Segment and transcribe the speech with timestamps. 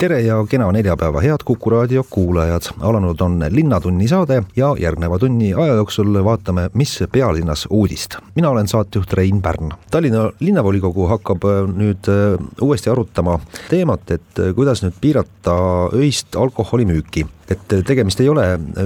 [0.00, 2.70] Tere ja kena neljapäeva, head Kuku raadio kuulajad.
[2.80, 8.16] alanud on Linnatunni saade ja järgneva tunni aja jooksul vaatame, mis pealinnas uudist.
[8.34, 9.72] mina olen saatejuht Rein Pärn.
[9.90, 15.58] Tallinna linnavolikogu hakkab äh, nüüd äh, uuesti arutama teemat, et äh, kuidas nüüd piirata
[15.92, 18.44] öist alkoholimüüki et tegemist ei ole,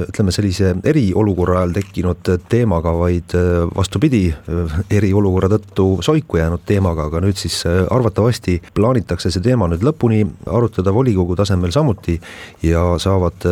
[0.09, 3.35] ütleme sellise eriolukorra ajal tekkinud teemaga, vaid
[3.77, 4.23] vastupidi,
[4.89, 10.95] eriolukorra tõttu soiku jäänud teemaga, aga nüüd siis arvatavasti plaanitakse see teema nüüd lõpuni arutada
[11.05, 12.17] volikogu tasemel samuti
[12.65, 13.45] ja saavad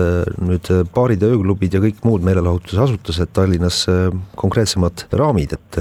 [0.42, 3.84] nüüd baarid ja ööklubid ja kõik muud meelelahutusasutused Tallinnas
[4.38, 5.78] konkreetsemad raamid, et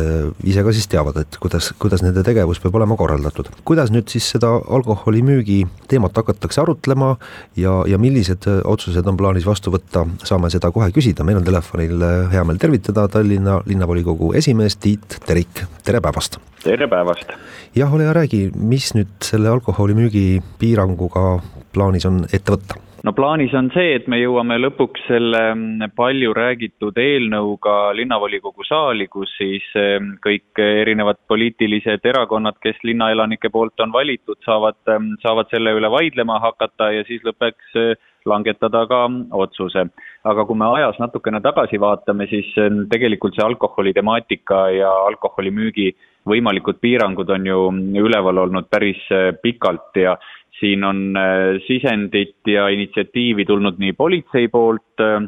[0.47, 3.49] ise ka siis teavad, et kuidas, kuidas nende tegevus peab olema korraldatud.
[3.65, 5.61] kuidas nüüd siis seda alkoholimüügi
[5.91, 7.15] teemat hakatakse arutlema
[7.55, 12.05] ja, ja millised otsused on plaanis vastu võtta, saame seda kohe küsida, meil on telefonil
[12.05, 16.41] äh, hea meel tervitada Tallinna linnavolikogu esimees Tiit Terik, tere päevast!
[16.63, 17.33] Tere päevast!
[17.75, 21.25] jah, ole hea, räägi, mis nüüd selle alkoholimüügi piiranguga
[21.73, 22.77] plaanis on ette võtta?
[23.05, 29.07] no plaanis on see, et me jõuame lõpuks selle mm, palju räägitud eelnõuga linnavolikogu saali,
[29.11, 35.49] kus siis mm, kõik erinevad poliitilised erakonnad, kes linnaelanike poolt on valitud, saavad, mm, saavad
[35.53, 37.81] selle üle vaidlema hakata ja siis lõpuks
[38.25, 39.85] langetada ka otsuse.
[40.23, 42.53] aga kui me ajas natukene tagasi vaatame, siis
[42.89, 45.91] tegelikult see alkoholi temaatika ja alkoholimüügi
[46.29, 47.61] võimalikud piirangud on ju
[48.05, 49.01] üleval olnud päris
[49.41, 50.17] pikalt ja
[50.61, 55.23] siin on äh, sisendit ja initsiatiivi tulnud nii politsei poolt, äh,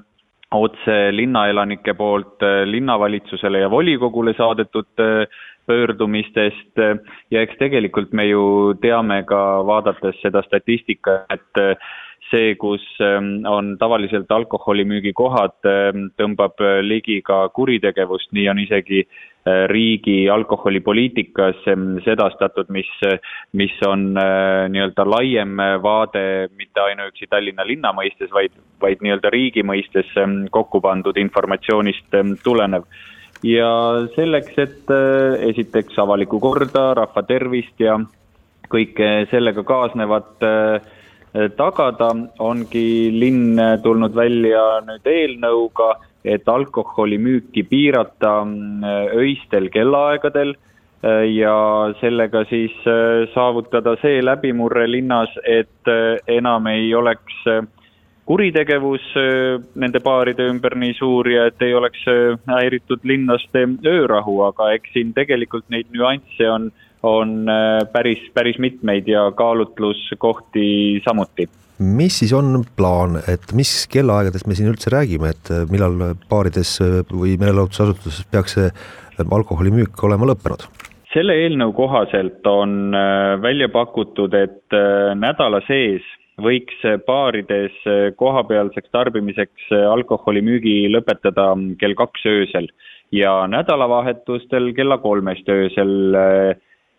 [0.53, 5.03] otse linnaelanike poolt äh, linnavalitsusele ja volikogule saadetud
[5.63, 6.79] pöördumistest
[7.31, 11.61] ja eks tegelikult me ju teame ka, vaadates seda statistikat, et
[12.31, 19.63] see, kus ähm, on tavaliselt alkoholimüügikohad, ähm, tõmbab ligi ka kuritegevust, nii on isegi äh,
[19.71, 22.89] riigi alkoholipoliitikas ähm, sedastatud, mis,
[23.53, 26.25] mis on äh, nii-öelda laiem vaade
[26.57, 30.11] mitte ainuüksi Tallinna linna mõistes, vaid, vaid nii-öelda riigi mõistes
[30.51, 32.87] kokku pandud informatsioonist tulenev.
[33.43, 37.97] Ja selleks, et äh, esiteks avalikku korda, rahva tervist ja
[38.71, 40.91] kõike sellega kaasnevat äh,
[41.57, 48.83] tagada, ongi linn tulnud välja nüüd eelnõuga, et alkoholimüüki piirata mm,
[49.19, 51.55] öistel kellaaegadel eh, ja
[51.99, 55.93] sellega siis eh, saavutada see läbimurre linnas, et
[56.31, 57.41] enam ei oleks
[58.23, 59.03] kuritegevus
[59.75, 62.05] nende baaride ümber nii suur ja et ei oleks
[62.47, 66.69] häiritud linlaste öörahu, aga eks siin tegelikult neid nüansse on
[67.03, 71.49] on äh, päris, päris mitmeid ja kaalutluskohti samuti
[71.83, 76.77] mis siis on plaan, et mis kellaaegadest me siin üldse räägime, et äh, millal baarides
[76.83, 78.71] äh, või meelelahutusasutuses peaks see
[79.23, 80.67] alkoholimüük olema lõppenud?
[81.13, 82.95] selle eelnõu kohaselt on
[83.43, 84.73] välja pakutud, et
[85.13, 86.01] nädala sees
[86.41, 87.75] võiks baarides
[88.17, 92.71] kohapealseks tarbimiseks alkoholimüügi lõpetada kell kaks öösel
[93.13, 95.93] ja nädalavahetustel kella kolmest öösel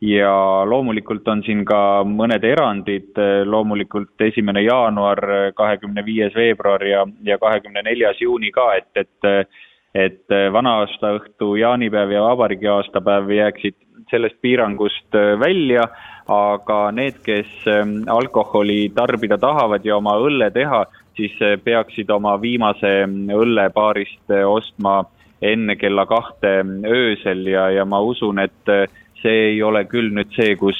[0.05, 3.17] ja loomulikult on siin ka mõned erandid,
[3.49, 5.21] loomulikult esimene jaanuar,
[5.57, 9.49] kahekümne viies veebruar ja, ja kahekümne neljas juuni ka, et, et
[9.95, 13.77] et vana-aasta õhtu, jaanipäev ja vabariigi aastapäev jääksid
[14.11, 15.85] sellest piirangust välja,
[16.27, 20.83] aga need, kes ähm, alkoholi tarbida tahavad ja oma õlle teha,
[21.15, 25.05] siis peaksid oma viimase õlle baarist ostma
[25.45, 26.57] enne kella kahte
[26.91, 27.47] öösel.
[27.47, 28.75] Ja, ja ma usun, et
[29.25, 30.79] see ei ole küll nüüd see, kus,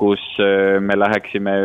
[0.00, 1.56] kus äh, me läheksime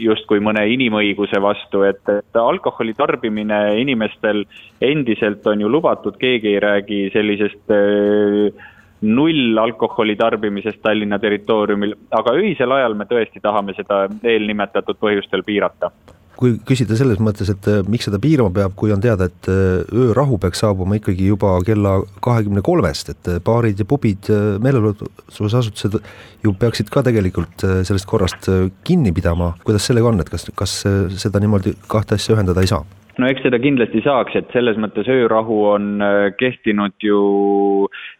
[0.00, 4.44] justkui mõne inimõiguse vastu, et, et alkoholi tarbimine inimestel
[4.80, 8.68] endiselt on ju lubatud, keegi ei räägi sellisest äh,
[9.00, 15.92] null alkoholi tarbimisest Tallinna territooriumil, aga öisel ajal me tõesti tahame seda eelnimetatud põhjustel piirata
[16.40, 19.82] kui küsida selles mõttes, et äh, miks seda piirama peab, kui on teada, et äh,
[20.06, 24.30] öörahu peaks saabuma ikkagi juba kella kahekümne kolmest, et äh, baarid ja pubid,
[24.64, 25.98] meelelahutusasutused
[26.44, 28.48] ju peaksid ka tegelikult sellest korrast
[28.86, 30.78] kinni pidama, kuidas sellega on, et kas, kas
[31.20, 32.84] seda niimoodi kahte asja ühendada ei saa?
[33.20, 37.20] No eks seda kindlasti saaks, et selles mõttes öörahu on äh, kehtinud ju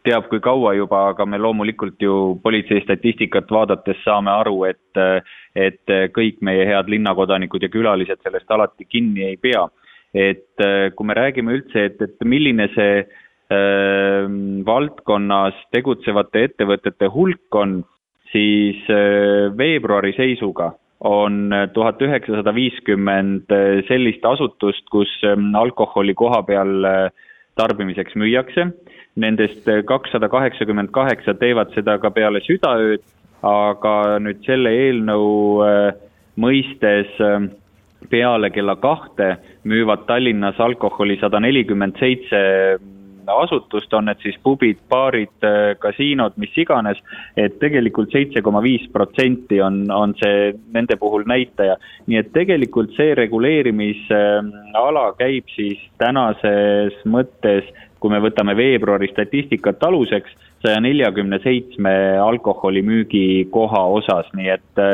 [0.07, 5.21] teab kui kaua juba, aga me loomulikult ju politsei statistikat vaadates saame aru, et äh,
[5.59, 9.67] et kõik meie head linnakodanikud ja külalised sellest alati kinni ei pea.
[10.15, 14.25] et äh, kui me räägime üldse, et, et milline see äh,
[14.67, 17.81] valdkonnas tegutsevate ettevõtete hulk on,
[18.31, 18.83] siis
[19.59, 20.69] veebruari seisuga
[21.01, 23.53] on tuhat üheksasada viiskümmend
[23.89, 25.11] sellist asutust, kus
[25.57, 26.85] alkoholi koha peal
[27.57, 28.69] tarbimiseks müüakse.
[29.17, 33.03] Nendest kakssada kaheksakümmend kaheksa teevad seda ka peale südaööd,
[33.43, 35.65] aga nüüd selle eelnõu
[36.41, 37.17] mõistes
[38.11, 39.35] peale kella kahte
[39.69, 42.41] müüvad Tallinnas alkoholi sada nelikümmend seitse
[43.43, 45.47] asutust, on need siis pubid, baarid,
[45.83, 47.01] kasiinod, mis iganes,
[47.37, 51.77] et tegelikult seitse koma viis protsenti on, on see nende puhul näitaja.
[52.07, 57.69] nii et tegelikult see reguleerimisala käib siis tänases mõttes,
[58.01, 60.33] kui me võtame veebruari statistikat aluseks,
[60.65, 64.85] saja neljakümne seitsme alkoholimüügi koha osas, nii et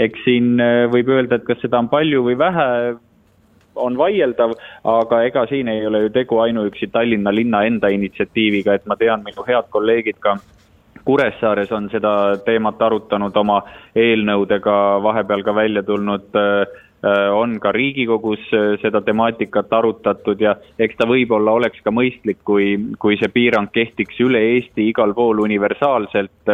[0.00, 2.68] eks siin äh, võib öelda, et kas seda on palju või vähe,
[3.74, 8.86] on vaieldav, aga ega siin ei ole ju tegu ainuüksi Tallinna linna enda initsiatiiviga, et
[8.86, 10.38] ma tean, minu head kolleegid ka
[11.04, 12.12] Kuressaares on seda
[12.44, 13.62] teemat arutanud oma
[13.96, 16.60] eelnõudega, vahepeal ka välja tulnud äh,
[17.04, 18.42] äh, on ka Riigikogus
[18.82, 24.20] seda temaatikat arutatud ja eks ta võib-olla oleks ka mõistlik, kui, kui see piirang kehtiks
[24.20, 26.52] üle Eesti igal pool universaalselt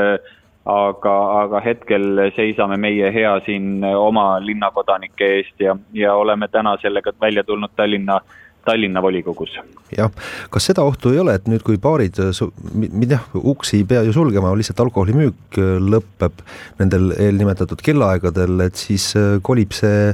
[0.66, 7.14] aga, aga hetkel seisame meie hea siin oma linnakodanike eest ja, ja oleme täna sellega
[7.20, 8.20] välja tulnud Tallinna
[8.66, 9.52] Tallinna volikogus.
[9.94, 10.10] jah,
[10.50, 14.50] kas seda ohtu ei ole, et nüüd, kui baarid, jah, uksi ei pea ju sulgema,
[14.58, 16.42] lihtsalt alkoholimüük lõpeb
[16.80, 19.12] nendel eelnimetatud kellaaegadel, et siis
[19.46, 20.10] kolib see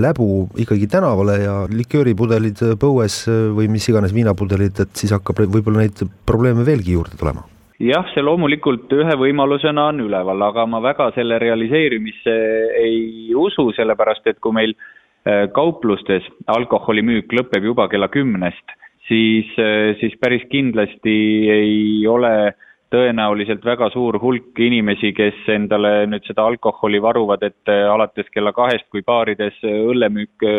[0.00, 6.06] läbu ikkagi tänavale ja likööripudelid põues või mis iganes viinapudelid, et siis hakkab võib-olla neid
[6.24, 7.44] probleeme veelgi juurde tulema
[7.80, 12.34] jah, see loomulikult ühe võimalusena on üleval, aga ma väga selle realiseerimisse
[12.80, 18.76] ei usu, sellepärast et kui meil äh, kauplustes alkoholimüük lõpeb juba kella kümnest,
[19.08, 21.16] siis, äh, siis päris kindlasti
[21.54, 21.78] ei
[22.08, 22.52] ole
[22.90, 28.52] tõenäoliselt väga suur hulk inimesi, kes endale nüüd seda alkoholi varuvad, et äh, alates kella
[28.52, 30.50] kahest, kui baarides õllemüük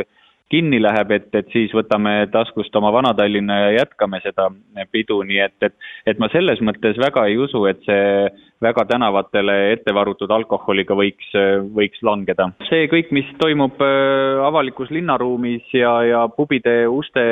[0.52, 4.50] kinni läheb, et, et siis võtame taskust oma Vana-Tallinna ja jätkame seda
[4.92, 5.76] pidu, nii et, et,
[6.12, 8.28] et ma selles mõttes väga ei usu, et see
[8.62, 11.32] väga tänavatele ette varutud alkoholiga võiks,
[11.78, 12.52] võiks langeda.
[12.70, 17.24] see kõik, mis toimub äh, avalikus linnaruumis ja, ja pubide uste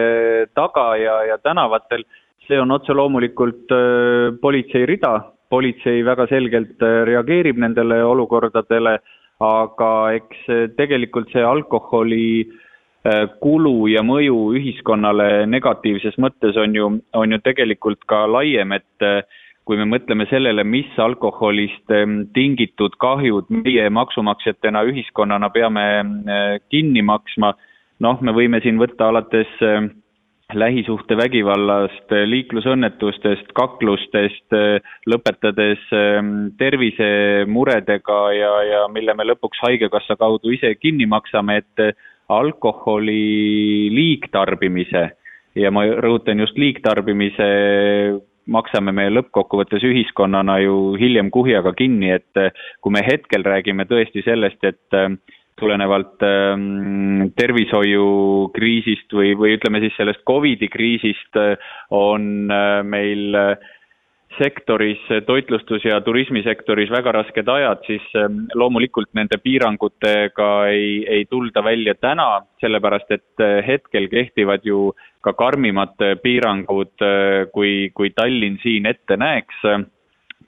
[0.57, 2.07] taga ja, ja tänavatel,
[2.47, 5.17] see on otse loomulikult äh, politsei rida,
[5.51, 8.97] politsei väga selgelt äh, reageerib nendele olukordadele,
[9.43, 12.65] aga eks tegelikult see alkoholi äh,
[13.39, 19.21] kulu ja mõju ühiskonnale negatiivses mõttes on ju, on ju tegelikult ka laiem, et äh,
[19.63, 27.05] kui me mõtleme sellele, mis alkoholist ähm, tingitud kahjud meie maksumaksjatena ühiskonnana peame äh, kinni
[27.05, 27.53] maksma,
[28.03, 29.55] noh, me võime siin võtta alates
[30.49, 34.55] lähisuhtevägivallast, liiklusõnnetustest, kaklustest,
[35.05, 41.99] lõpetades ähm, tervisemuredega ja, ja mille me lõpuks Haigekassa kaudu ise kinni maksame, et
[42.29, 45.09] alkoholi liigtarbimise.
[45.57, 47.49] Ja ma rõhutan just liigtarbimise
[48.49, 52.39] maksame me lõppkokkuvõttes ühiskonnana ju hiljem kuhjaga kinni, et
[52.81, 55.11] kui me hetkel räägime tõesti sellest, et äh,
[55.59, 61.55] tulenevalt ähm, tervishoiukriisist või, või ütleme siis sellest Covidi kriisist äh,
[61.95, 63.71] on äh, meil äh,
[64.37, 71.63] sektoris, toitlustus- ja turismisektoris väga rasked ajad, siis ähm, loomulikult nende piirangutega ei, ei tulda
[71.63, 74.93] välja täna, sellepärast et äh, hetkel kehtivad ju
[75.25, 79.63] ka karmimad äh, piirangud, äh, kui, kui Tallinn siin ette näeks.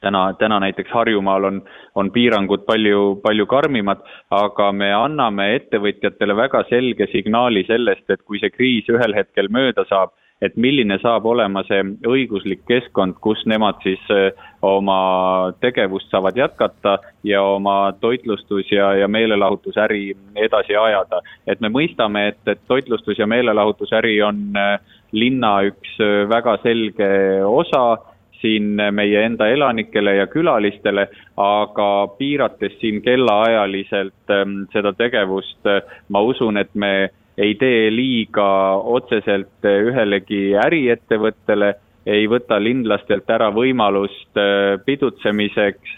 [0.02, 1.58] Täna, täna näiteks Harjumaal on,
[1.96, 4.00] on piirangud palju, palju karmimad,
[4.34, 9.86] aga me anname ettevõtjatele väga selge signaali sellest, et kui see kriis ühel hetkel mööda
[9.90, 14.32] saab, et milline saab olema see õiguslik keskkond, kus nemad siis äh,
[14.66, 21.22] oma tegevust saavad jätkata ja oma toitlustus- ja, ja meelelahutusäri edasi ajada.
[21.48, 24.80] et me mõistame, et, et toitlustus- ja meelelahutusäri on äh,
[25.12, 27.12] linna üks äh, väga selge
[27.46, 27.98] osa
[28.42, 31.08] siin meie enda elanikele ja külalistele,
[31.38, 35.62] aga piirates siin kellaajaliselt ähm, seda tegevust,
[36.10, 38.48] ma usun, et me ei tee liiga
[38.96, 41.74] otseselt ühelegi äriettevõttele,
[42.06, 45.98] ei võta linlastelt ära võimalust äh, pidutsemiseks,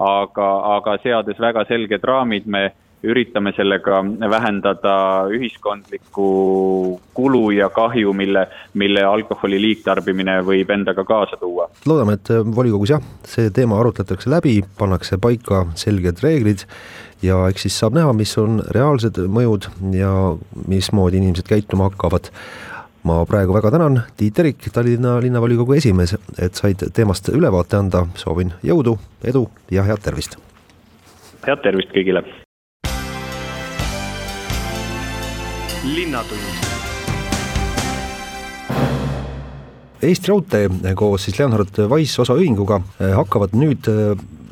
[0.00, 2.70] aga, aga seades väga selged raamid, me
[3.02, 4.94] üritame sellega vähendada
[5.34, 6.26] ühiskondlikku
[7.14, 8.46] kulu ja kahju, mille,
[8.78, 11.68] mille alkoholi liigtarbimine võib endaga kaasa tuua.
[11.86, 16.66] loodame, et volikogus jah, see teema arutletakse läbi, pannakse paika selged reeglid
[17.22, 20.12] ja eks siis saab näha, mis on reaalsed mõjud ja
[20.68, 22.30] mismoodi inimesed käituma hakkavad.
[23.02, 28.52] ma praegu väga tänan, Tiit Terik, Tallinna linnavolikogu esimees, et said teemast ülevaate anda, soovin
[28.62, 28.94] jõudu,
[29.24, 30.38] edu ja head tervist!
[31.46, 32.22] head tervist kõigile!
[35.84, 36.60] Linnatund
[40.02, 42.80] Eesti Raudtee koos siis Leonhard Wise osaühinguga
[43.14, 43.86] hakkavad nüüd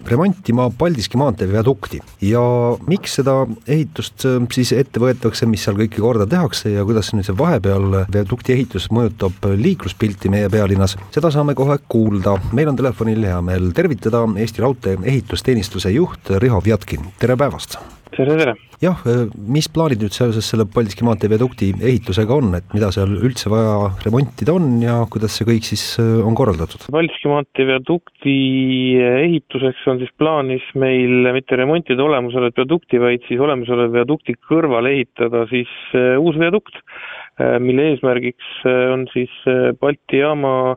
[0.07, 2.41] remontima Paldiski maantee viadukti ja
[2.87, 3.35] miks seda
[3.67, 8.03] ehitust äh, siis ette võetakse, mis seal kõike korda tehakse ja kuidas nüüd see vahepeal
[8.13, 12.39] viadukti ehitus mõjutab liikluspilti meie pealinnas, seda saame kohe kuulda.
[12.53, 17.79] meil on telefonil hea meel tervitada Eesti Raudtee ehitusteenistuse juht Riho Vjatkin, tere päevast!
[18.15, 18.55] Tere, tere!
[18.81, 23.13] jah, äh, mis plaanid nüüd seoses selle Paldiski maantee viadukti ehitusega on, et mida seal
[23.19, 26.89] üldse vaja remontida on ja kuidas see kõik siis äh, on korraldatud?
[26.93, 28.37] Paldiski maantee viadukti
[29.05, 35.45] ehituseks on siis plaanis meil mitte remontida olemasolevat viadukti, vaid siis olemasoleva viadukti kõrvale ehitada
[35.53, 36.81] siis äh, uus viadukt,
[37.41, 39.33] mille eesmärgiks on siis
[39.81, 40.75] Balti jaama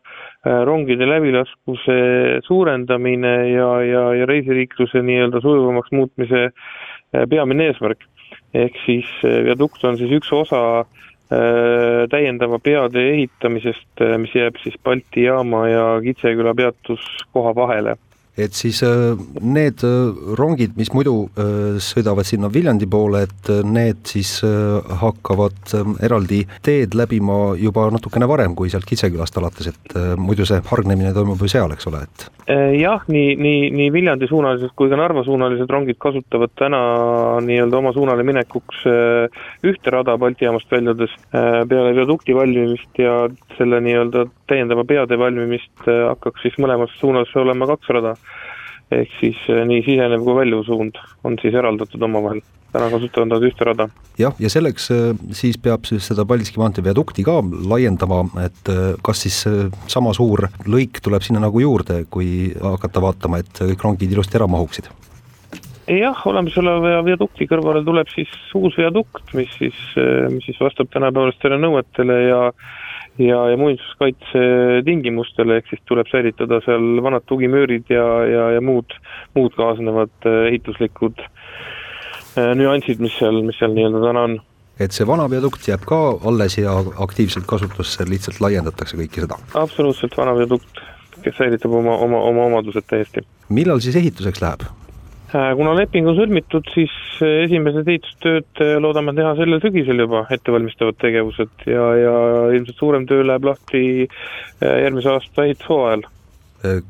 [0.64, 1.98] rongide läbilaskuse
[2.46, 6.93] suurendamine ja, ja, ja reisiliikluse nii-öelda sujuvamaks muutmise Äh,
[7.30, 8.06] peamine eesmärk.
[8.54, 14.78] ehk siis äh, viadukt on siis üks osa äh, täiendava peatee ehitamisest, mis jääb siis
[14.84, 17.98] Balti jaama ja Kitseküla peatuskoha vahele
[18.38, 24.02] et siis äh, need äh, rongid, mis muidu äh, sõidavad sinna Viljandi poole, et need
[24.10, 25.74] siis hakkavad
[26.04, 31.42] eraldi teed läbima juba natukene varem kui sealt Kitsekülast alates, et muidu see hargnemine toimub
[31.42, 32.26] ju seal, eks ole, et
[32.80, 36.82] jah, nii, nii, nii Viljandi suunalised kui ka Narva suunalised rongid kasutavad täna
[37.46, 38.84] nii-öelda oma suunale minekuks
[39.70, 43.16] ühte rada Balti jaamast väljudes peale viadukti valmimist ja
[43.58, 48.18] selle nii-öelda täiendava peatee valmimist hakkaks siis mõlemas suunas olema kaks rada
[49.02, 52.42] ehk siis eh, nii sisenev kui väljuv suund on siis eraldatud omavahel,
[52.74, 53.88] täna kasutavad nad ühte rada.
[54.20, 57.40] jah, ja selleks eh, siis peab siis seda Paldiski maantee viadukti ka
[57.74, 59.40] laiendama, et eh, kas siis
[59.92, 64.50] sama suur lõik tuleb sinna nagu juurde, kui hakata vaatama, et kõik rongid ilusti ära
[64.52, 64.92] mahuksid?
[65.84, 69.80] jah, olemasoleva viadukti kõrvale tuleb siis uus viadukt, mis siis,
[70.32, 72.40] mis siis vastab tänapäevastele nõuetele ja
[73.18, 74.46] ja, ja muinsuskaitse
[74.86, 78.96] tingimustele, ehk siis tuleb säilitada seal vanad tugimüürid ja, ja, ja muud,
[79.38, 84.38] muud kaasnevad äh, ehituslikud äh, nüansid, mis seal, mis seal nii-öelda täna on.
[84.82, 89.38] et see vana viadukt jääb ka alles ja aktiivselt kasutusse, lihtsalt laiendatakse kõike seda?
[89.62, 90.86] absoluutselt, vana viadukt,
[91.22, 93.26] kes säilitab oma, oma, oma omadused täiesti.
[93.50, 94.66] millal siis ehituseks läheb?
[95.34, 96.94] Äh, kuna leping on sõlmitud, siis
[97.26, 102.18] äh, esimesed ehitustööd äh, loodame teha sellel sügisel juba, ettevalmistavad tegevused ja, ja
[102.54, 103.82] ilmselt suurem töö läheb lahti
[104.62, 106.06] järgmise aasta ehitushooajal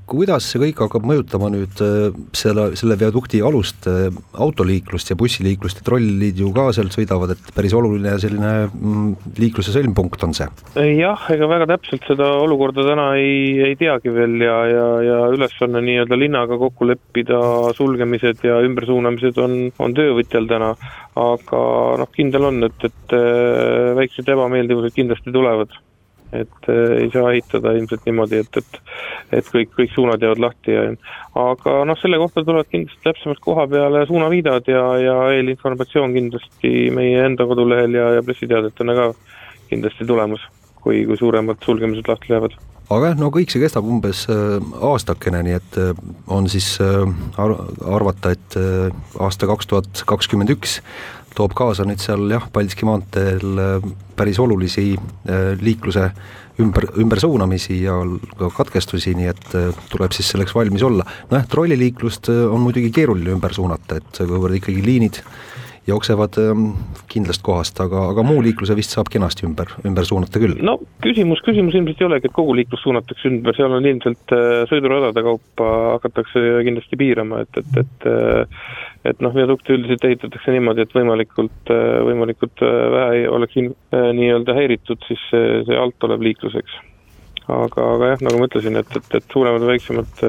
[0.06, 4.13] kuidas see kõik hakkab mõjutama nüüd äh, selle, selle viadukti alust, äh,
[4.46, 5.80] autoliiklust ja bussiliiklust?
[5.82, 10.50] Ja trollid ju ka sealt sõidavad, et päris oluline selline mm, liikluse sõlmpunkt on see?
[10.94, 15.82] jah, ega väga täpselt seda olukorda täna ei, ei teagi veel ja, ja, ja ülesanne
[15.86, 17.39] nii-öelda linnaga kokku leppida
[17.77, 20.74] sulgemised ja ümbersuunamised on, on töövõtjal täna,
[21.18, 21.63] aga
[22.03, 23.18] noh, kindel on, et, et
[23.98, 25.74] väiksed ebameeldivused kindlasti tulevad
[26.34, 28.82] et äh, ei saa ehitada ilmselt niimoodi, et, et
[29.34, 30.84] et kõik, kõik suunad jäävad lahti ja
[31.40, 37.24] aga noh, selle kohta tulevad kindlasti täpsemalt koha peale suunaviidad ja, ja eelinformatsioon kindlasti meie
[37.25, 39.08] enda kodulehel ja, ja pressiteadetena ka
[39.72, 40.46] kindlasti tulemas,
[40.84, 42.60] kui, kui suuremad sulgemised lahti lähevad.
[42.94, 45.94] Aga jah, no kõik see kestab umbes äh, aastakene, nii et äh,
[46.28, 47.56] on siis ar
[47.90, 48.58] arvata, et
[49.24, 50.82] aasta kaks tuhat kakskümmend üks
[51.36, 53.86] toob kaasa nüüd seal jah, Paldiski maanteel äh,
[54.18, 56.10] päris olulisi äh, liikluse
[56.62, 57.98] ümber, ümbersuunamisi ja
[58.40, 61.06] ka katkestusi, nii et äh, tuleb siis selleks valmis olla.
[61.32, 65.24] nojah, trolliliiklust on muidugi keeruline ümber suunata, et kuivõrd ikkagi liinid
[65.88, 66.70] jooksevad ähm,
[67.12, 70.56] kindlast kohast, aga, aga muu liikluse vist saab kenasti ümber, ümber suunata küll?
[70.63, 74.36] no küsimus, küsimus ilmselt ei olegi, et kogu liiklus suunatakse ümber, seal on ilmselt
[74.72, 78.10] sõiduradade kaupa hakatakse kindlasti piirama, et, et, et
[79.04, 81.72] et noh, viadukte üldiselt ehitatakse niimoodi, et võimalikult,
[82.08, 86.80] võimalikult vähe oleks nii-öelda häiritud siis see, see alt olev liikluseks.
[87.52, 90.24] aga, aga jah, nagu ma ütlesin, et, et, et suuremad või väiksemad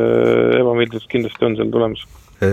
[0.58, 2.02] ebameeldivused kindlasti on seal tulemas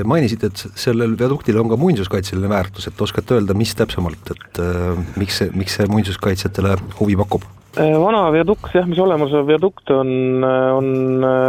[0.07, 5.01] mainisite, et sellel viaduktil on ka muinsuskaitseline väärtus, et oskate öelda, mis täpsemalt, et äh,
[5.19, 7.47] miks see, miks see muinsuskaitsjatele huvi pakub?
[7.71, 10.09] vana viadukt jah, mis olemasolev viadukt on,
[10.43, 10.87] on,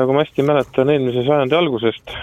[0.06, 2.14] kui ma hästi mäletan, eelmise sajandi algusest,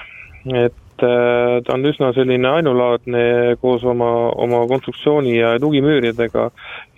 [0.47, 3.21] et Äh, ta on üsna selline ainulaadne
[3.61, 4.09] koos oma,
[4.43, 6.47] oma konstruktsiooni ja tugimüüridega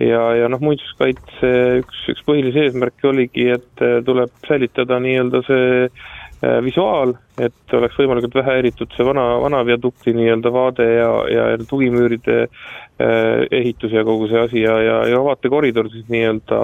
[0.02, 1.52] ja, ja noh, muinsuskaitse
[1.84, 6.10] üks, üks põhilisi eesmärke oligi, et äh, tuleb säilitada nii-öelda see äh,
[6.66, 12.48] visuaal, et oleks võimalikult vähe häiritud see vana, vana viadukti nii-öelda vaade ja, ja tugimüüride
[13.52, 16.62] ehitus ja kogu see asi ja, ja, ja vaatekoridor siis nii-öelda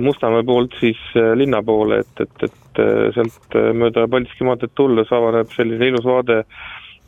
[0.00, 0.98] Mustamäe poolt siis
[1.34, 6.04] linna poole, et, et, et äh, sealt äh, mööda Paldiski maanteed tulles avaneb selline ilus
[6.06, 6.42] vaade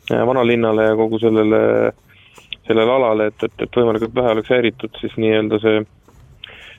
[0.07, 1.91] vanalinnale ja kogu sellele,
[2.67, 5.81] sellele alale, et, et, et võimalikult vähe oleks häiritud siis nii-öelda see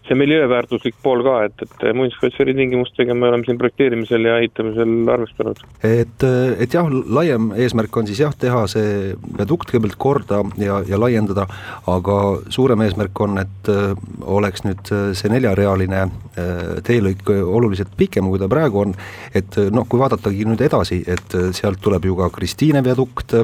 [0.08, 5.60] see miljööväärtuslik pool ka, et, et muinsuskaitse tingimustega me oleme siin projekteerimisel ja ehitamisel arvestanud.
[5.84, 6.26] et,
[6.58, 11.46] et jah, laiem eesmärk on siis jah, teha see viadukt kõigepealt korda ja, ja laiendada,
[11.90, 12.18] aga
[12.54, 13.92] suurem eesmärk on, et äh,
[14.24, 18.94] oleks nüüd äh, see neljarealine äh, teelõik oluliselt pikem, kui ta praegu on,
[19.36, 23.34] et noh, kui vaadatagi nüüd edasi, et sealt tuleb ju ka Kristiine viadukt,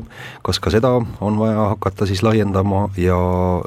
[0.44, 3.18] kas ka seda on vaja hakata siis laiendama ja,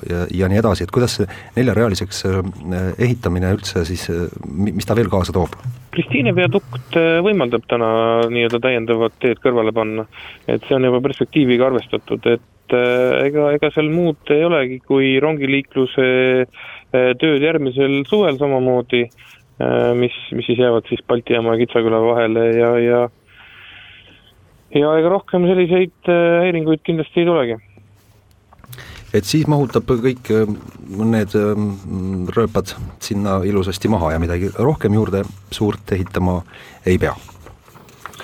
[0.10, 1.28] ja, ja nii edasi, et kuidas see
[1.58, 2.24] neljarealiseks
[2.96, 4.08] ehitamine üldse siis,
[4.48, 5.56] mis ta veel kaasa toob?
[5.96, 7.90] Kristiine viadukt äh, võimaldab täna
[8.32, 10.08] nii-öelda täiendavat teed kõrvale panna,
[10.48, 15.16] et see on juba perspektiiviga arvestatud, et äh, ega, ega seal muud ei olegi, kui
[15.24, 16.10] rongiliikluse
[16.88, 19.02] tööd järgmisel suvel samamoodi,
[20.00, 23.02] mis, mis siis jäävad siis Balti jaama ja Kitsaküla vahele ja, ja
[24.72, 27.58] ja ega rohkem selliseid häiringuid kindlasti ei tulegi
[29.16, 30.50] et siis mahutab kõik äh,
[30.98, 31.64] need äh,
[32.36, 35.24] rööpad sinna ilusasti maha ja midagi rohkem juurde
[35.54, 36.42] suurt ehitama
[36.86, 37.16] ei pea.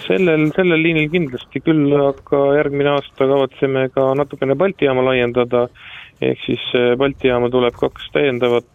[0.04, 5.70] Sellel, sellel liinil kindlasti küll, aga järgmine aasta kavatseme ka natukene Balti jaama laiendada,
[6.20, 8.70] ehk siis äh, Balti jaama tuleb kaks täiendavat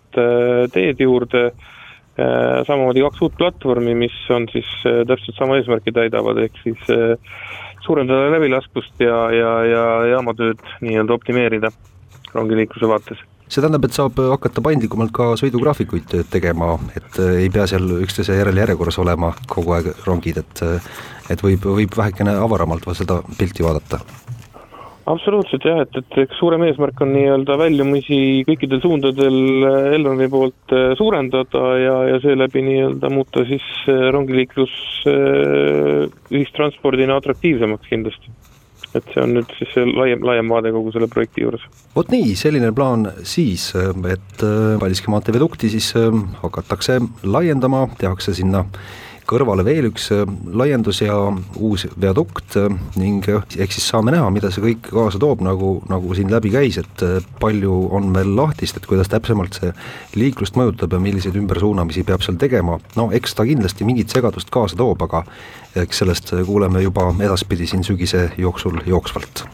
[0.73, 1.51] teed juurde,
[2.17, 6.81] samamoodi kaks uut platvormi, mis on siis täpselt sama eesmärki täidavad, ehk siis
[7.85, 9.85] suurendada läbilaskvust ja, ja, ja
[10.15, 11.71] jaamatööd nii-öelda optimeerida
[12.35, 17.67] rongiliikluse vaates see tähendab, et saab hakata paindlikumalt ka sõidugraafikuid tegema, et äh, ei pea
[17.71, 20.91] seal üksteise järel järjekorras olema kogu aeg rongid, et äh,
[21.33, 24.01] et võib, võib vähekene avaramalt seda pilti vaadata?
[25.09, 30.77] absoluutselt jah, et, et eks suurem eesmärk on nii-öelda väljumisi kõikidel suundadel äh, Elroni poolt
[31.01, 33.65] suurendada ja, ja seeläbi nii-öelda muuta siis
[34.13, 34.75] rongiliiklus
[35.09, 38.29] ühistranspordina atraktiivsemaks kindlasti
[38.97, 41.65] et see on nüüd siis see laiem, laiem vaade kogu selle projekti juures.
[41.97, 46.09] vot nii, selline plaan siis, et äh, Paldiski maantee vedukti siis äh,
[46.43, 48.65] hakatakse laiendama, tehakse sinna
[49.29, 51.17] kõrvale veel üks äh, laiendus ja
[51.57, 52.57] uus viadukt
[52.99, 56.79] ning eks siis saame näha, mida see kõik kaasa toob, nagu, nagu siin läbi käis,
[56.81, 57.05] et
[57.41, 59.73] palju on veel lahtist, et kuidas täpsemalt see
[60.19, 64.79] liiklust mõjutab ja milliseid ümbersuunamisi peab seal tegema, no eks ta kindlasti mingit segadust kaasa
[64.79, 65.25] toob, aga
[65.83, 69.45] eks sellest kuuleme juba edaspidi siin sügise jooksul jooksvalt.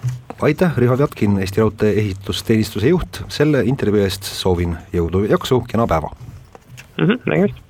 [0.43, 6.11] aitäh, Riho Vjatkin, Eesti Raudtee ehitusteenistuse juht, selle intervjuu eest soovin jõudu, jaksu, kena päeva
[6.99, 7.05] mm!
[7.05, 7.64] -hmm, nägemist!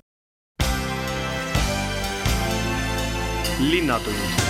[3.61, 4.45] Linnatund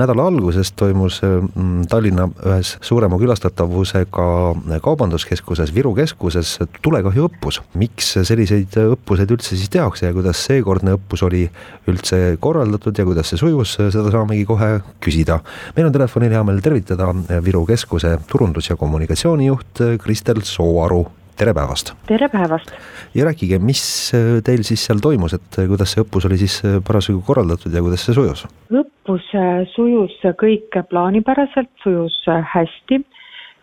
[0.00, 4.26] nädala alguses toimus mm, Tallinna ühes suurema külastatavusega
[4.84, 7.60] kaubanduskeskuses, Viru keskuses tulekahjuõppus.
[7.80, 11.44] miks selliseid õppuseid üldse siis tehakse ja kuidas seekordne õppus oli
[11.90, 14.72] üldse korraldatud ja kuidas see sujus, seda saamegi kohe
[15.04, 15.40] küsida.
[15.76, 17.12] meil on telefonil hea meel tervitada
[17.44, 21.06] Viru keskuse turundus- ja kommunikatsioonijuht Kristel Sooaru
[21.40, 21.94] tere päevast!
[22.08, 22.72] tere päevast!
[23.16, 23.82] ja rääkige, mis
[24.44, 28.16] teil siis seal toimus, et kuidas see õppus oli siis parasjagu korraldatud ja kuidas see
[28.16, 28.44] sujus?
[28.68, 33.00] õppus äh, sujus kõik plaanipäraselt, sujus äh, hästi.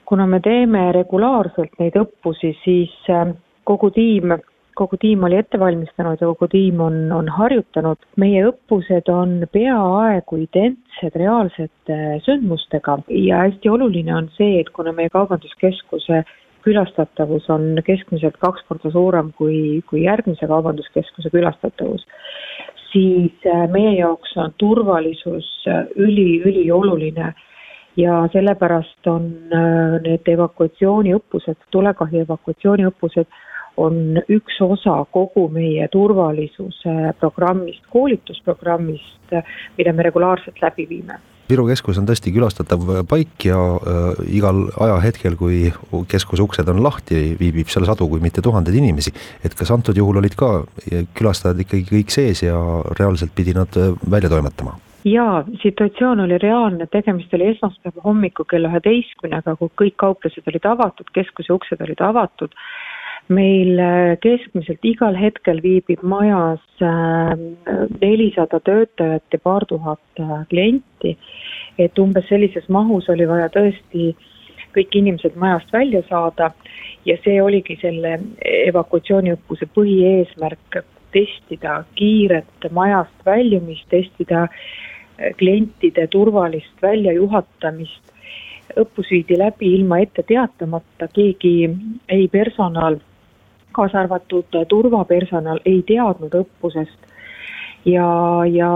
[0.10, 3.30] kuna me teeme regulaarselt neid õppusi, siis äh,
[3.70, 4.34] kogu tiim,
[4.80, 8.10] kogu tiim oli ette valmistanud ja kogu tiim on, on harjutanud.
[8.18, 12.98] meie õppused on peaaegu identsed reaalsete sündmustega
[13.30, 16.26] ja hästi oluline on see, et kuna meie kaubanduskeskuse
[16.68, 22.04] külastatavus on keskmiselt kaks korda suurem kui, kui järgmise kaubanduskeskuse külastatavus,
[22.92, 27.34] siis äh, meie jaoks on turvalisus äh, üli-ülioluline
[27.98, 33.40] ja sellepärast on äh, need evakuatsiooniõppused, tulekahju evakuatsiooniõppused
[33.78, 39.36] on üks osa kogu meie turvalisuse programmist, koolitusprogrammist,
[39.78, 45.38] mida me regulaarselt läbi viime Viru keskus on tõesti külastatav paik ja äh, igal ajahetkel,
[45.40, 45.70] kui
[46.12, 49.14] keskuse uksed on lahti, viibib seal sadu, kui mitte tuhandeid inimesi.
[49.44, 50.66] et kas antud juhul olid ka
[51.16, 52.58] külastajad ikkagi kõik sees ja
[53.00, 54.76] reaalselt pidi nad äh, välja toimetama?
[55.08, 61.08] jaa, situatsioon oli reaalne, tegemist oli esmaspäeva hommikul kella üheteistkümnega, kui kõik kauplused olid avatud,
[61.16, 62.52] keskuse uksed olid avatud
[63.28, 67.34] meil äh, keskmiselt igal hetkel viibib majas äh,
[68.02, 71.18] nelisada töötajat ja paar tuhat äh, klienti.
[71.78, 74.16] et umbes sellises mahus oli vaja tõesti
[74.74, 76.52] kõik inimesed majast välja saada
[77.06, 80.80] ja see oligi selle evakuatsiooniõppuse põhieesmärk,
[81.14, 84.48] testida kiiret majast väljumist, testida
[85.38, 88.14] klientide turvalist väljajuhatamist.
[88.78, 91.70] õppus viidi läbi ilma ette teatamata, keegi,
[92.10, 93.00] ei personal
[93.78, 97.06] kaasa arvatud turvapersonal ei teadnud õppusest.
[97.86, 98.08] Ja,
[98.52, 98.72] ja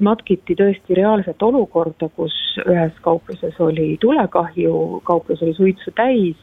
[0.00, 6.38] matkiti tõesti reaalset olukorda, kus ühes kaupluses oli tulekahju, kauplus oli suitsu täis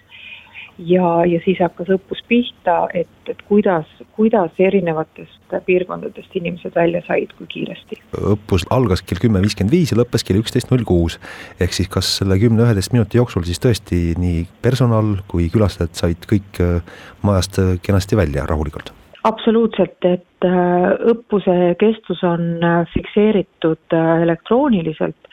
[0.85, 7.33] ja, ja siis hakkas õppus pihta, et, et kuidas, kuidas erinevatest piirkondadest inimesed välja said,
[7.37, 7.99] kui kiiresti.
[8.33, 11.19] õppus algas kell kümme viiskümmend viis ja lõppes kell üksteist null kuus.
[11.59, 16.61] ehk siis kas selle kümne-üheteist minuti jooksul siis tõesti nii personal kui külastajad said kõik
[16.63, 16.81] äh,
[17.23, 18.93] majast äh, kenasti välja rahulikult?
[19.27, 22.63] absoluutselt, et äh, õppuse kestus on
[22.93, 25.30] fikseeritud elektrooniliselt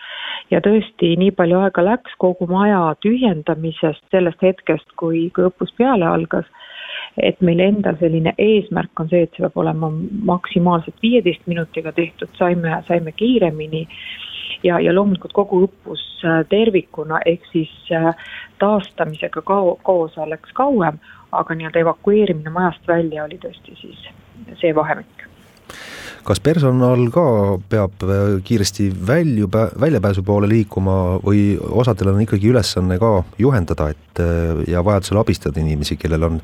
[0.50, 6.08] ja tõesti, nii palju aega läks kogu maja tühjendamisest sellest hetkest, kui, kui õppus peale
[6.08, 6.48] algas,
[7.22, 9.90] et meil endal selline eesmärk on see, et see peab olema
[10.32, 13.86] maksimaalselt viieteist minutiga tehtud, saime, saime kiiremini.
[14.64, 18.08] Ja, ja loomulikult kogu õppus äh, tervikuna, ehk siis äh,
[18.58, 20.98] taastamisega kao-, koos läks kauem,
[21.30, 24.08] aga nii-öelda evakueerimine majast välja oli tõesti siis
[24.58, 25.17] see vahemik
[26.26, 27.24] kas personal ka
[27.70, 29.48] peab äh, kiiresti välju,
[29.80, 35.60] väljapääsu poole liikuma või osadel on ikkagi ülesanne ka juhendada, et äh, ja vajadusel abistada
[35.62, 36.38] inimesi, kellel on,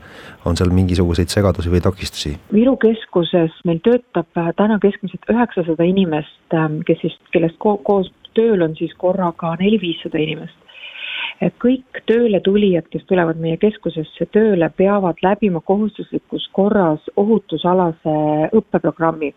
[0.44, 2.34] on seal mingisuguseid segadusi või takistusi?
[2.54, 6.36] Viru keskuses meil töötab äh, täna keskmiselt üheksasada inimest,
[6.86, 10.60] kes siis, kellest ko koos tööl on siis korraga neli-viissada inimest
[11.60, 18.14] kõik tööle tulijad, kes tulevad meie keskusesse tööle, peavad läbima kohustuslikus korras ohutusalase
[18.54, 19.32] õppeprogrammi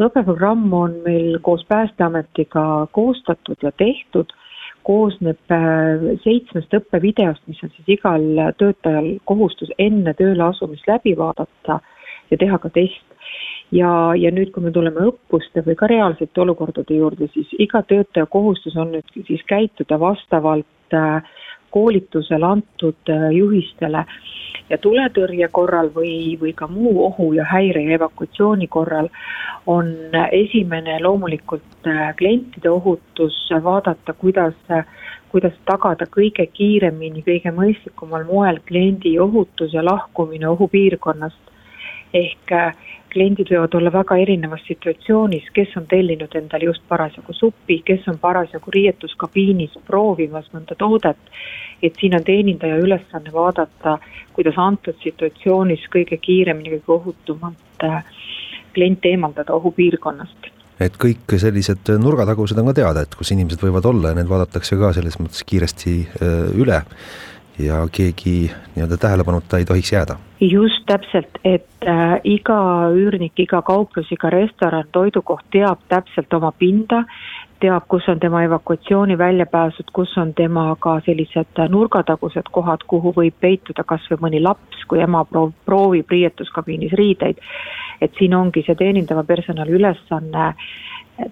[0.00, 4.32] õppeprogramm on meil koos Päästeametiga koostatud ja tehtud,
[4.86, 8.24] koosneb äh, seitsmest õppevideost, mis on siis igal
[8.58, 11.78] töötajal kohustus enne tööle asumist läbi vaadata
[12.30, 13.04] ja teha ka test.
[13.72, 18.26] ja, ja nüüd, kui me tuleme õppuste või ka reaalsete olukordade juurde, siis iga töötaja
[18.26, 21.22] kohustus on nüüd siis käituda vastavalt äh,
[21.72, 24.04] koolitusel antud äh, juhistele
[24.70, 29.10] ja tuletõrje korral või, või ka muu ohu ja häire ja evakuatsiooni korral
[29.66, 29.92] on
[30.32, 34.54] esimene loomulikult äh, klientide ohutus, vaadata, kuidas,
[35.32, 41.51] kuidas tagada kõige kiiremini, kõige mõistlikumal moel kliendi ohutus ja lahkumine ohupiirkonnast.
[42.14, 42.74] Ehk äh,
[43.12, 48.18] kliendid võivad olla väga erinevas situatsioonis, kes on tellinud endale just parasjagu suppi, kes on
[48.22, 51.20] parasjagu riietuskabiinis proovimas mõnda toodet.
[51.82, 53.98] Et siin on teenindaja ülesanne vaadata,
[54.36, 58.04] kuidas antud situatsioonis kõige kiiremini, kõige ohutumalt äh,
[58.72, 60.48] klient eemaldada ohupiirkonnast.
[60.82, 64.78] Et kõik sellised nurgatagused on ka teada, et kus inimesed võivad olla ja need vaadatakse
[64.80, 66.80] ka selles mõttes kiiresti äh, üle
[67.58, 70.16] ja keegi nii-öelda tähelepanuta ei tohiks jääda.
[70.40, 77.04] just täpselt, et äh, iga üürnik, iga kauplus, iga restoran, toidukoht teab täpselt oma pinda
[77.62, 83.36] teab, kus on tema evakuatsiooni väljapääsud, kus on tema ka sellised nurgatagused kohad, kuhu võib
[83.40, 87.38] peituda kas või mõni laps, kui ema proov-, proovib riietuskabiinis riideid.
[88.00, 90.54] et siin ongi see teenindava personali ülesanne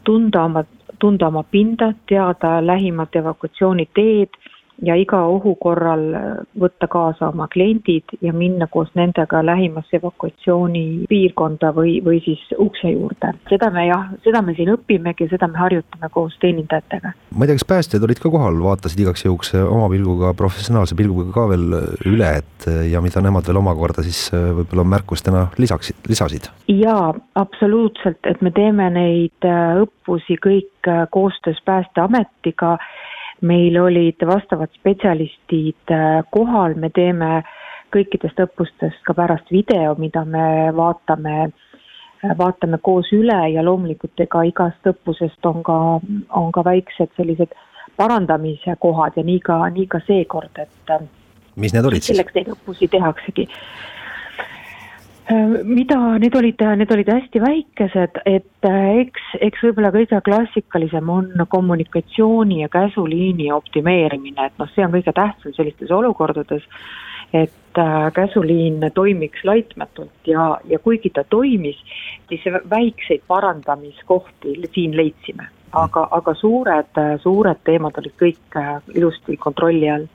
[0.04, 0.62] tunda oma,
[0.98, 4.38] tunda oma pinda, teada lähimat evakuatsiooniteed
[4.83, 6.27] ja iga ohu korral äh,
[6.61, 13.33] võtta kaasa oma kliendid ja minna koos nendega lähimasse evakuatsioonipiirkonda või, või siis ukse juurde.
[13.51, 17.12] seda me jah, seda me siin õpimegi ja seda me harjutame koos teenindajatega.
[17.37, 20.97] ma ei tea, kas päästjad olid ka kohal, vaatasid igaks juhuks äh, oma pilguga, professionaalse
[20.99, 26.01] pilguga ka veel äh, üle, et ja mida nemad veel omakorda siis võib-olla märkustena lisaksid,
[26.09, 26.51] lisasid?
[26.69, 29.49] jaa, absoluutselt, et me teeme neid
[29.85, 32.77] õppusi kõik koostöös Päästeametiga
[33.40, 37.40] meil olid vastavad spetsialistid äh, kohal, me teeme
[37.94, 44.44] kõikidest õppustest ka pärast video, mida me vaatame, äh, vaatame koos üle ja loomulikult ega
[44.48, 45.79] igast õppusest on ka,
[46.37, 47.57] on ka väiksed sellised
[47.96, 51.09] parandamise kohad ja nii ka, nii ka seekord, et äh,
[51.57, 52.14] mis need olid siis?
[52.14, 53.48] selleks neid õppusi tehaksegi
[55.64, 61.31] mida, need olid, need olid hästi väikesed, et äh, eks, eks võib-olla kõige klassikalisem on
[61.49, 66.66] kommunikatsiooni ja käsuliini optimeerimine, et noh, see on kõige tähtsam sellistes olukordades,
[67.33, 71.79] et äh, käsuliin toimiks laitmatult ja, ja kuigi ta toimis,
[72.29, 75.49] siis väikseid parandamiskohti siin leidsime.
[75.73, 78.57] aga, aga suured, suured teemad olid kõik
[78.99, 80.09] ilusti kontrolli all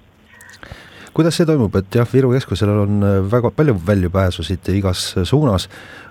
[1.15, 5.69] kuidas see toimub, et jah, Viru keskusel on äh, väga palju väljupääsusid igas suunas,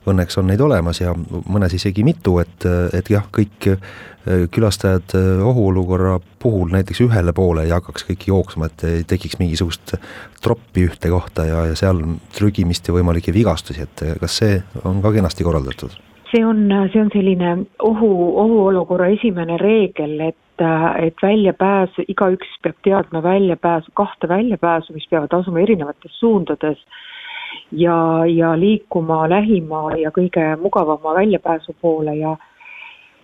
[0.08, 2.64] õnneks on neid olemas ja mõnes isegi mitu, et,
[2.96, 3.90] et jah, kõik äh,
[4.54, 9.96] külastajad äh, ohuolukorra puhul näiteks ühele poole ei hakkaks kõik jooksma, et ei tekiks mingisugust
[10.44, 12.00] troppi ühte kohta ja, ja seal
[12.36, 16.00] trügimist ja võimalikke vigastusi, et kas see on ka kenasti korraldatud?
[16.34, 17.50] see on, see on selline
[17.84, 18.10] ohu,
[18.42, 25.60] ohuolukorra esimene reegel, et et väljapääs, igaüks peab teadma väljapääsu, kahte väljapääsu, mis peavad asuma
[25.60, 26.78] erinevates suundades
[27.72, 32.36] ja, ja liikuma lähima ja kõige mugavama väljapääsu poole ja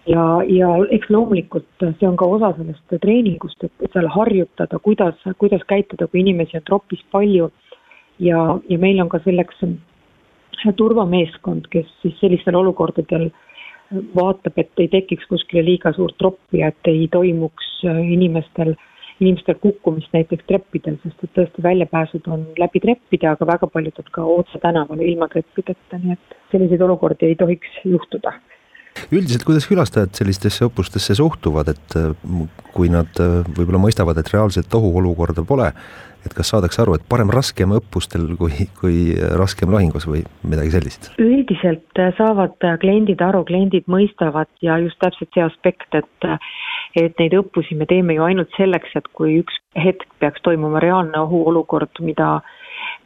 [0.08, 5.62] ja, ja eks loomulikult see on ka osa sellest treeningust, et seal harjutada, kuidas, kuidas
[5.68, 7.50] käituda, kui inimesi on tropis palju.
[8.18, 9.62] ja, ja meil on ka selleks
[10.76, 13.30] turvameeskond, kes siis sellistel olukordadel
[14.14, 18.74] vaatab, et ei tekiks kuskile liiga suurt troppi et ei toimuks inimestel,
[19.20, 24.12] inimestel kukkumist näiteks treppidel, sest et tõesti väljapääsud on läbi treppide, aga väga paljud on
[24.14, 28.36] ka otse tänavale ilma treppideta, nii et selliseid olukordi ei tohiks juhtuda.
[29.14, 32.10] Üldiselt, kuidas külastajad sellistesse õppustesse suhtuvad, et äh,
[32.74, 35.70] kui nad äh, võib-olla mõistavad, et reaalset ohuolukorda pole,
[36.26, 38.98] et kas saadakse aru, et parem raskem õppustel kui, kui
[39.40, 41.10] raskem lahingus või midagi sellist?
[41.22, 46.30] üldiselt äh, saavad kliendid aru, kliendid mõistavad ja just täpselt see aspekt, et
[46.98, 51.20] et neid õppusi me teeme ju ainult selleks, et kui üks hetk peaks toimuma reaalne
[51.22, 52.40] ohuolukord, mida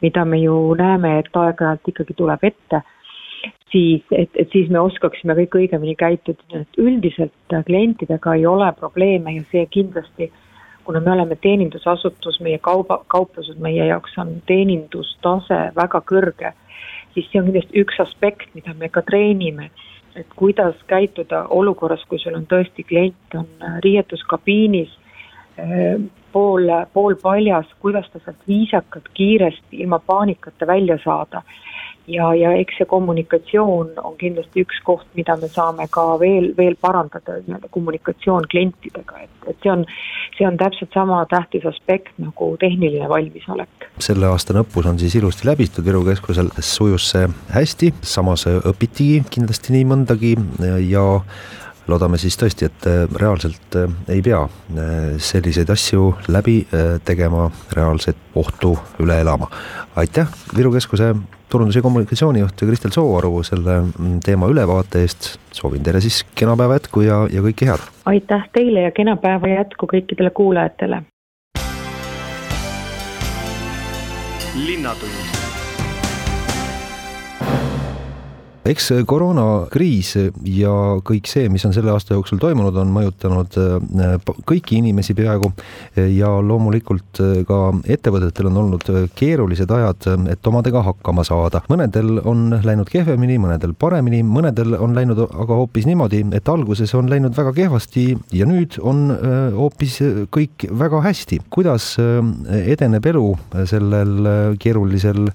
[0.01, 2.81] mida me ju näeme, et aeg-ajalt ikkagi tuleb ette
[3.71, 9.35] siis, et, et siis me oskaksime kõik õigemini käituda, et üldiselt klientidega ei ole probleeme
[9.37, 10.31] ja see kindlasti,
[10.85, 16.53] kuna me oleme teenindusasutus, meie kauba, kauplused meie jaoks on teenindustase väga kõrge,
[17.13, 19.71] siis see on kindlasti üks aspekt, mida me ka treenime,
[20.15, 23.49] et kuidas käituda olukorras, kui sul on tõesti klient on
[23.83, 24.93] riietuskabiinis
[25.57, 25.97] eh,
[26.31, 31.41] pool, poolpaljas, kuidas ta sealt viisakalt, kiiresti, ilma paanikata välja saada
[32.07, 36.77] ja, ja eks see kommunikatsioon on kindlasti üks koht, mida me saame ka veel, veel
[36.81, 39.85] parandada, nii-öelda kommunikatsioon klientidega, et, et see on,
[40.37, 43.89] see on täpselt sama tähtis aspekt nagu tehniline valmisolek.
[43.99, 49.75] selle aasta õppus on siis ilusti läbitud, Viru keskusel sujus see hästi, samas õpitigi kindlasti
[49.75, 50.35] nii mõndagi
[50.89, 51.05] ja
[51.87, 53.77] loodame siis tõesti, et reaalselt
[54.09, 54.41] ei pea
[55.17, 56.59] selliseid asju läbi
[57.05, 59.49] tegema, reaalset ohtu üle elama.
[59.95, 61.13] aitäh, Viru Keskuse
[61.49, 65.39] turundus- ja kommunikatsioonijuht Kristel Sooaru selle mm, teema ülevaate eest.
[65.51, 67.85] soovin teile siis kena päeva jätku ja, ja kõike head.
[68.05, 71.01] aitäh teile ja kena päeva jätku kõikidele kuulajatele.
[74.55, 75.34] linnatund
[78.65, 80.15] eks koroonakriis
[80.49, 80.73] ja
[81.05, 84.15] kõik see, mis on selle aasta jooksul toimunud, on mõjutanud äh,
[84.49, 85.51] kõiki inimesi peaaegu
[86.15, 87.59] ja loomulikult äh, ka
[87.97, 91.61] ettevõtetel on olnud keerulised ajad, et omadega hakkama saada.
[91.69, 97.09] mõnedel on läinud kehvemini, mõnedel paremini, mõnedel on läinud aga hoopis niimoodi, et alguses on
[97.11, 99.99] läinud väga kehvasti ja nüüd on äh, hoopis
[100.33, 101.41] kõik väga hästi.
[101.49, 101.95] kuidas
[102.65, 103.27] edeneb elu
[103.69, 105.29] sellel keerulisel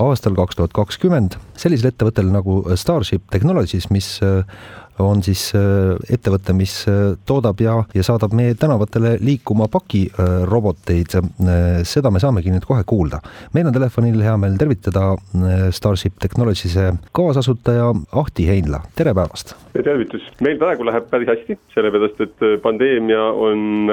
[0.00, 4.16] aastal kaks tuhat kakskümmend sellisel ettevõttel nagu Starship Technologies, mis
[5.02, 11.16] on siis äh, ettevõte, mis äh, toodab ja, ja saadab meie tänavatele liikuma pakiroboteid.
[11.86, 13.20] seda me saamegi nüüd kohe kuulda.
[13.54, 15.14] meil on telefonil hea meel tervitada
[15.74, 17.90] Starship Technologies'e kaasasutaja
[18.22, 19.54] Ahti Heinla, tere päevast!
[19.72, 23.92] tervitus, meil praegu läheb päris hästi, sellepärast et pandeemia on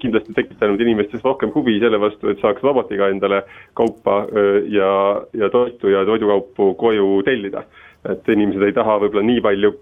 [0.00, 3.42] kindlasti tekitanud inimestes rohkem huvi selle vastu, et saaks robotiga endale
[3.78, 4.22] kaupa
[4.72, 4.90] ja,
[5.36, 7.64] ja toitu ja toidukaupu koju tellida
[8.08, 9.74] et inimesed ei taha võib-olla nii palju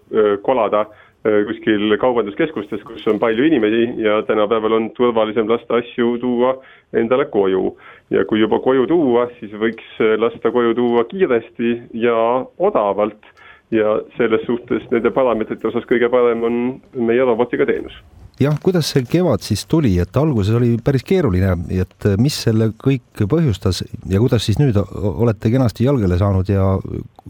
[0.42, 0.86] kolada
[1.22, 6.54] kuskil kaubanduskeskustes, kus on palju inimesi ja tänapäeval on turvalisem lasta asju tuua
[6.94, 7.76] endale koju.
[8.10, 13.26] ja kui juba koju tuua, siis võiks lasta koju tuua kiiresti ja odavalt
[13.70, 16.56] ja selles suhtes nende parameetrite osas kõige parem on
[16.94, 17.98] meie robotiga teenus
[18.42, 23.24] jah, kuidas see kevad siis tuli, et alguses oli päris keeruline, et mis selle kõik
[23.30, 26.74] põhjustas ja kuidas siis nüüd olete kenasti jalgele saanud ja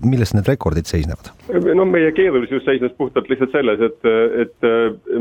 [0.04, 1.32] milles need rekordid seisnevad?
[1.78, 4.08] no meie keerulisus seisnes puhtalt lihtsalt selles, et,
[4.44, 4.68] et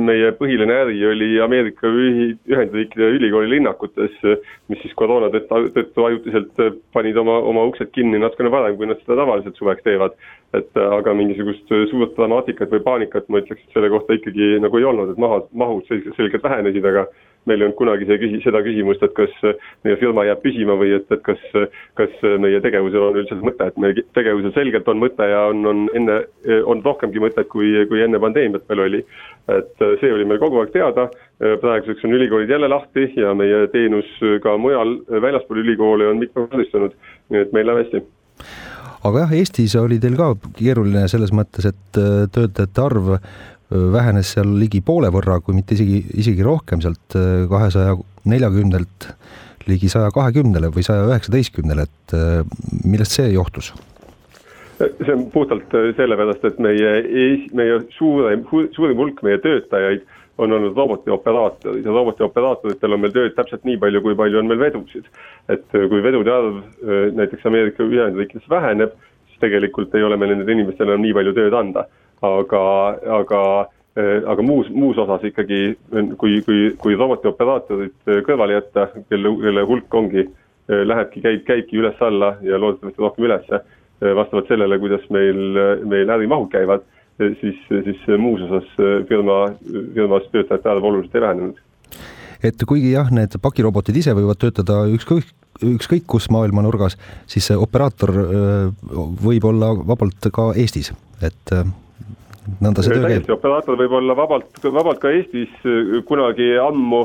[0.10, 4.18] meie põhiline äri oli Ameerika Ühendriikide ülikooli linnakutes,
[4.72, 6.62] mis siis koroona tõttu ajutiselt
[6.94, 10.18] panid oma, oma uksed kinni natukene varem, kui nad seda tavaliselt suveks teevad.
[10.56, 14.86] Et aga mingisugust suurt dramaatikat või paanikat ma ütleks, et selle kohta ikkagi nagu ei
[14.88, 17.04] olnud, et maha, mahud selgelt, selgelt vähenesid, aga
[17.48, 19.34] meil ei olnud kunagi see küsi-, seda küsimust, et kas
[19.84, 21.44] meie firma jääb püsima või et, et kas,
[22.00, 25.84] kas meie tegevusel on üldse mõte, et meie tegevusel selgelt on mõte ja on, on
[26.00, 26.20] enne,
[26.64, 29.04] on rohkemgi mõtet, kui, kui enne pandeemiat veel oli.
[29.52, 31.08] et see oli meil kogu aeg teada,
[31.40, 34.10] praeguseks on ülikoolid jälle lahti ja meie teenus
[34.44, 36.96] ka mujal väljaspool ülikoole on mitmekordistunud,
[37.32, 38.04] nii et meil läheb hästi
[39.10, 42.02] aga jah, Eestis oli teil ka keeruline selles mõttes, et
[42.34, 43.18] töötajate arv
[43.68, 47.18] vähenes seal ligi poole võrra, kui mitte isegi, isegi rohkem, sealt
[47.52, 47.98] kahesaja
[48.32, 49.10] neljakümnelt
[49.68, 52.16] ligi saja kahekümnele või saja üheksateistkümnele, et
[52.88, 53.74] millest see johtus?
[54.78, 56.92] see on puhtalt sellepärast, et meie,
[57.58, 58.44] meie suurem,
[58.76, 60.04] suurim hulk meie töötajaid
[60.38, 64.60] on olnud robotioperaatorid ja robotioperaatoritel on meil tööd täpselt nii palju, kui palju on meil
[64.62, 65.06] vedusid.
[65.50, 66.60] et kui vedude arv
[67.18, 68.94] näiteks Ameerika Ühendriikides väheneb,
[69.28, 71.88] siis tegelikult ei ole meil nendele inimestele enam nii palju tööd anda
[72.22, 72.62] aga,
[73.22, 73.42] aga
[74.30, 75.72] aga muus, muus osas ikkagi,
[76.22, 80.28] kui, kui, kui robotioperaatorid kõrvale jätta, kelle, kelle hulk ongi,
[80.68, 83.62] lähebki, käib, käibki üles-alla ja loodetavasti rohkem ülesse,
[84.20, 85.42] vastavalt sellele, kuidas meil,
[85.90, 86.86] meil ärimahud käivad,
[87.18, 88.68] siis, siis muus osas
[89.10, 89.40] firma,
[89.96, 91.64] firmas töötajate arv oluliselt ei vähenenud
[92.44, 95.30] et kuigi jah, need pakirobotid ise võivad töötada ükskõik,
[95.66, 96.98] ükskõik kus maailma nurgas,
[97.30, 98.14] siis see operaator
[99.24, 100.92] võib olla vabalt ka Eestis,
[101.26, 101.54] et
[102.64, 103.32] nõnda see töö käib.
[103.34, 105.54] operaator võib olla vabalt, vabalt ka Eestis,
[106.08, 107.02] kunagi ammu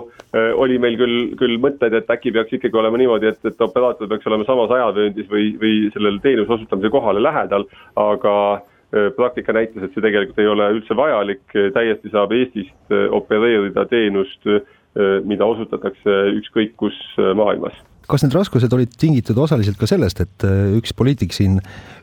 [0.62, 4.28] oli meil küll, küll mõtted, et äkki peaks ikkagi olema niimoodi, et, et operaator peaks
[4.30, 7.66] olema samas ajavööndis või, või sellel teenuse osutamise kohale lähedal,
[8.00, 8.36] aga
[9.16, 14.44] praktika näitas, et see tegelikult ei ole üldse vajalik, täiesti saab Eestist opereerida teenust
[14.92, 17.72] Äh, mida osutatakse ükskõik kus äh, maailmas.
[18.12, 21.62] kas need raskused olid tingitud osaliselt ka sellest, et äh, üks poliitik siin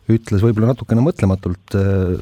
[0.10, 1.76] ütles võib-olla natukene mõtlematult,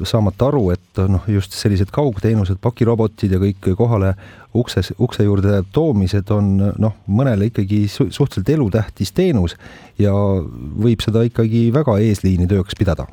[0.08, 4.14] saamata aru, et noh, just sellised kaugteenused, pakirobotid ja kõik kohale
[4.58, 9.56] ukses, ukse juurde toomised on noh, mõnele ikkagi suhteliselt elutähtis teenus
[10.00, 13.08] ja võib seda ikkagi väga eesliini tööks pidada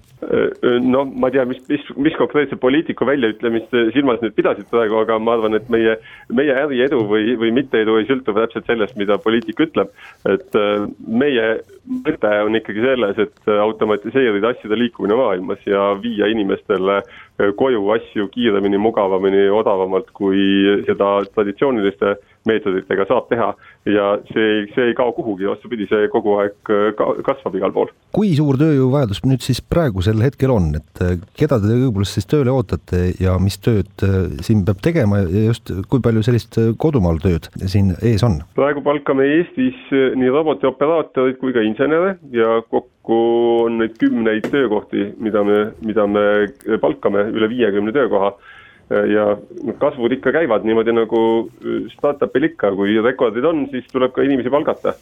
[0.81, 5.17] noh, ma ei tea, mis, mis, mis konkreetse poliitiku väljaütlemist silmas nüüd pidasid praegu, aga
[5.21, 5.97] ma arvan, et meie,
[6.33, 9.91] meie äri edu või, või mitteedu ei sõltu täpselt sellest, mida poliitik ütleb.
[10.29, 10.57] et
[11.05, 11.45] meie
[12.05, 17.01] mõte on ikkagi selles, et automatiseerida asjade liikumine maailmas ja viia inimestele
[17.55, 22.15] koju asju kiiremini, mugavamini, odavamalt, kui seda traditsiooniliste
[22.49, 23.51] meetoditega saab teha
[23.89, 27.91] ja see, see ei kao kuhugi, vastupidi, see kogu aeg ka, kasvab igal pool.
[28.15, 32.53] kui suur tööjõuvajadus nüüd siis praegusel hetkel on, et äh, keda te õigupoolest siis tööle
[32.53, 37.21] ootate ja mis tööd äh, siin peab tegema ja just kui palju sellist äh, kodumaal
[37.23, 38.41] tööd siin ees on?
[38.57, 43.21] praegu palkame Eestis nii robotiooperaatoreid kui ka insenere ja kokku
[43.65, 46.25] on neid kümneid töökohti, mida me, mida me
[46.81, 48.33] palkame, üle viiekümne töökoha
[48.89, 49.33] ja
[49.81, 54.53] kasvud ikka käivad niimoodi nagu äh, startup'il ikka, kui rekordid on, siis tuleb ka inimesi
[54.53, 54.95] palgata.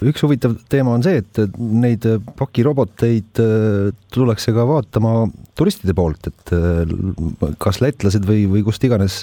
[0.00, 2.06] üks huvitav teema on see, et neid
[2.38, 5.14] pakiroboteid äh, tullakse ka vaatama
[5.56, 9.22] turistide poolt, et äh, kas lätlased või, või kust iganes,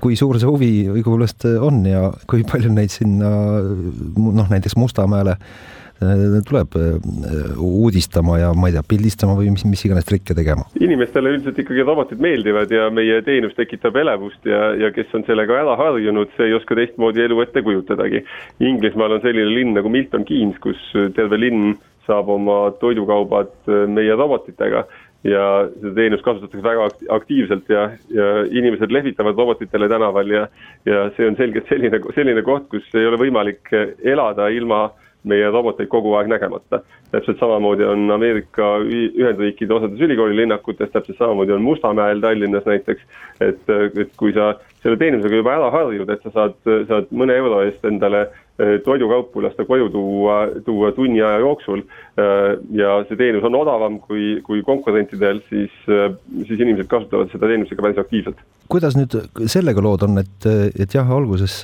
[0.00, 5.77] kui suur see huvi õigupoolest on ja kui palju neid sinna noh, näiteks Mustamäele Äh,
[5.98, 10.68] tuleb äh, uudistama ja ma ei tea, pildistama või mis, mis iganes trikke tegema?
[10.78, 15.58] inimestele üldiselt ikkagi robotid meeldivad ja meie teenus tekitab elevust ja, ja kes on sellega
[15.58, 18.22] ära harjunud, see ei oska teistmoodi elu ette kujutadagi.
[18.62, 20.78] Inglismaal on selline linn nagu Milton Keynes, kus
[21.16, 21.74] terve linn
[22.06, 24.86] saab oma toidukaubad äh, meie robotitega
[25.26, 30.46] ja seda teenust kasutatakse väga aktiivselt ja, ja inimesed lehvitavad robotitele tänaval ja,
[30.86, 33.74] ja see on selgelt selline, selline koht, kus ei ole võimalik
[34.06, 36.82] elada ilma äh, meie roboteid kogu aeg nägemata.
[37.10, 43.06] Täpselt samamoodi on Ameerika Ühendriikide osades ülikoolilinnakutes, täpselt samamoodi on Mustamäel Tallinnas näiteks,
[43.40, 47.62] et, et kui sa selle teenusega juba ära harjud, et sa saad, saad mõne euro
[47.66, 53.46] eest endale eh, toidukaupu lasta koju tuua, tuua tunni aja jooksul eh, ja see teenus
[53.48, 56.12] on odavam kui, kui konkurentidel, siis, eh,
[56.46, 58.46] siis inimesed kasutavad seda teenust ikka päris aktiivselt.
[58.68, 59.16] Kuidas nüüd
[59.48, 61.62] sellega lood on, et, et jah, alguses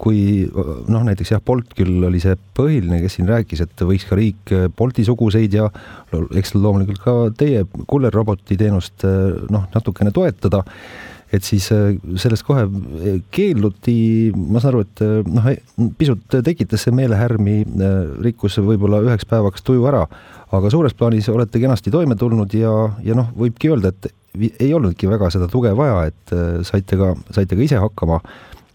[0.00, 4.18] kui noh, näiteks jah, Bolt küll oli see põhiline, kes siin rääkis, et võiks ka
[4.20, 5.68] riik Bolti suguseid ja
[6.36, 10.64] eks loomulikult ka teie kullerroboti teenust noh, natukene toetada
[11.30, 12.64] et siis sellest kohe
[13.30, 13.94] keelduti,
[14.34, 15.46] ma saan aru, et noh,
[15.98, 17.60] pisut tekitas see meelehärmi,
[18.24, 20.02] rikkus võib-olla üheks päevaks tuju ära,
[20.50, 22.72] aga suures plaanis olete kenasti toime tulnud ja,
[23.06, 24.10] ja noh, võibki öelda, et
[24.62, 26.34] ei olnudki väga seda tuge vaja, et
[26.66, 28.20] saite ka, saite ka ise hakkama.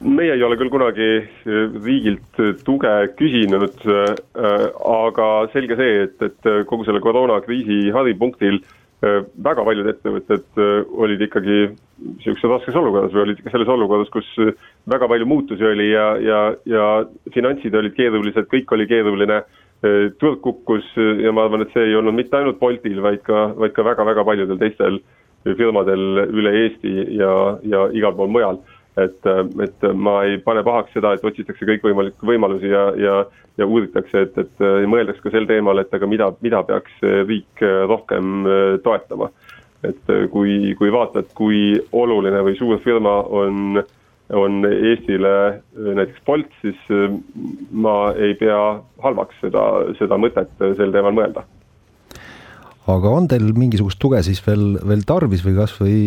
[0.06, 3.84] Meie ei ole küll kunagi äh, riigilt äh, tuge küsinud,
[4.36, 8.62] aga selge see, et, et kogu selle koroonakriisi haripunktil
[9.46, 10.60] väga paljud ettevõtted
[10.98, 14.26] olid ikkagi niisuguses raskes olukorras või olid ikka selles olukorras, kus
[14.90, 16.86] väga palju muutusi oli ja, ja, ja
[17.36, 19.44] finantsid olid keerulised, kõik oli keeruline,
[20.18, 23.76] turg kukkus ja ma arvan, et see ei olnud mitte ainult Boltil, vaid ka, vaid
[23.76, 24.98] ka väga-väga paljudel teistel
[25.54, 27.36] firmadel üle Eesti ja,
[27.68, 28.64] ja igal pool mujal.
[28.98, 29.28] Et,
[29.66, 33.18] et ma ei pane pahaks seda, et otsitakse kõikvõimalikke võimalusi ja, ja,
[33.60, 38.48] ja uuritakse, et, et mõeldaks ka sel teemal, et aga mida, mida peaks riik rohkem
[38.84, 39.32] toetama.
[39.86, 43.84] et kui, kui vaatad, kui oluline või suur firma on
[44.34, 46.80] on Eestile näiteks Bolt, siis
[47.72, 48.58] ma ei pea
[49.04, 49.66] halvaks seda,
[50.00, 51.44] seda mõtet sel teemal mõelda
[52.92, 56.00] aga on teil mingisugust tuge siis veel, veel tarvis või kasvõi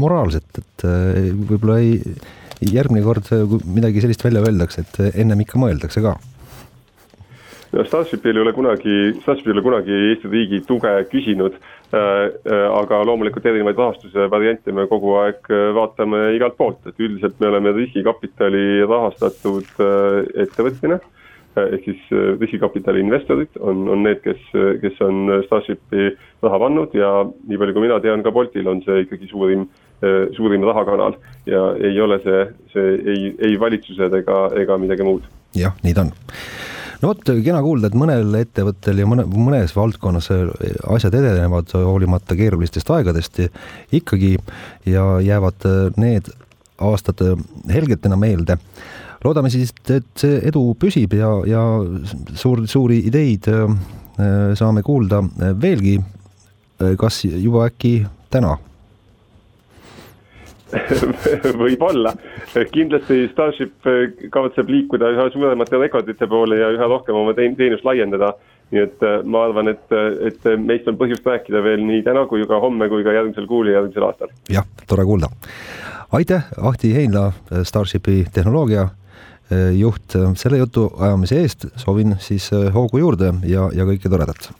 [0.00, 1.98] moraalset, et eh, võib-olla ei,
[2.64, 6.16] järgmine kord, kui midagi sellist välja öeldakse, et ennem ikka mõeldakse ka?
[7.74, 11.56] no Starshipil ei ole kunagi, Starship ei ole kunagi Eesti riigi tuge küsinud,
[11.94, 17.74] aga loomulikult erinevaid rahastuse variante me kogu aeg vaatame igalt poolt, et üldiselt me oleme
[17.74, 19.82] riskikapitali rahastatud
[20.46, 21.00] ettevõtmine
[21.62, 22.02] ehk siis
[22.40, 24.42] riskikapitali investorid on, on need, kes,
[24.82, 26.10] kes on Starshipi
[26.44, 29.66] raha pannud ja nii palju, kui mina tean, ka Boltil on see ikkagi suurim,
[30.36, 31.18] suurim rahakanal
[31.50, 32.44] ja ei ole see,
[32.74, 35.26] see ei, ei valitsused ega, ega midagi muud.
[35.56, 36.14] jah, nii ta on
[37.04, 40.30] no vot, kena kuulda, et mõnel ettevõttel ja mõne, mõnes valdkonnas
[40.96, 43.42] asjad edenevad hoolimata keerulistest aegadest
[43.94, 44.36] ikkagi
[44.88, 45.68] ja jäävad
[46.00, 46.30] need
[46.84, 47.20] aastad
[47.70, 48.56] helgetena meelde.
[49.24, 51.62] Loodame siis, et see edu püsib ja, ja
[52.36, 53.64] suur, suuri ideid äh,
[54.58, 55.22] saame kuulda
[55.60, 55.98] veelgi.
[56.98, 58.56] kas juba äkki täna?
[61.62, 62.10] võib-olla,
[62.72, 63.86] kindlasti Starship
[64.34, 68.34] kavatseb liikuda üha suuremate rekordite poole ja üha rohkem oma teenust laiendada.
[68.72, 69.92] nii et äh, ma arvan, et,
[70.24, 73.68] et meist on põhjust rääkida veel nii täna kui ka homme kui ka järgmisel kuul
[73.68, 74.32] ja järgmisel aastal.
[74.50, 75.28] jah, tore kuulda.
[76.12, 79.03] aitäh, Ahti Heinla, Starshipi tehnoloogia äh,
[79.78, 84.50] juht, selle jutu ajamise eest, soovin siis äh, hoogu juurde ja, ja kõike toredat.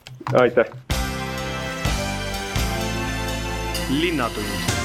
[0.40, 0.72] aitäh.
[3.94, 4.83] linnatund